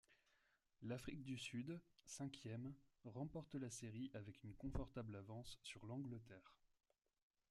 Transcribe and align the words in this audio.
L'Afrique 0.81 1.21
du 1.23 1.37
Sud, 1.37 1.79
cinquième, 2.05 2.73
remporte 3.03 3.53
la 3.53 3.69
série 3.69 4.09
avec 4.15 4.43
une 4.43 4.55
confortable 4.55 5.15
avance 5.15 5.59
sur 5.61 5.85
l'Angleterre. 5.85 6.57